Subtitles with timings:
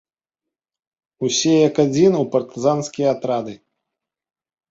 [1.27, 3.53] Усе, як адзін, у партызанскія атрады!